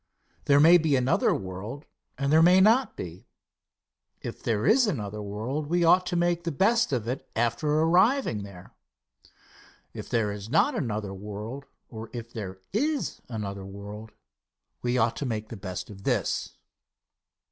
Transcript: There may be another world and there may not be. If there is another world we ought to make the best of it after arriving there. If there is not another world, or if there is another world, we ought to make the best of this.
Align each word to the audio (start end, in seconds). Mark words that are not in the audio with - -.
There 0.45 0.59
may 0.59 0.79
be 0.79 0.95
another 0.95 1.31
world 1.31 1.85
and 2.17 2.33
there 2.33 2.41
may 2.41 2.59
not 2.59 2.97
be. 2.97 3.27
If 4.19 4.41
there 4.41 4.65
is 4.65 4.87
another 4.87 5.21
world 5.21 5.67
we 5.67 5.83
ought 5.83 6.07
to 6.07 6.15
make 6.15 6.43
the 6.43 6.51
best 6.51 6.91
of 6.91 7.07
it 7.07 7.29
after 7.35 7.71
arriving 7.71 8.41
there. 8.41 8.73
If 9.93 10.09
there 10.09 10.31
is 10.31 10.49
not 10.49 10.73
another 10.73 11.13
world, 11.13 11.65
or 11.87 12.09
if 12.13 12.33
there 12.33 12.61
is 12.73 13.21
another 13.29 13.63
world, 13.63 14.11
we 14.81 14.97
ought 14.97 15.15
to 15.17 15.25
make 15.27 15.49
the 15.49 15.55
best 15.55 15.91
of 15.91 16.01
this. 16.01 16.57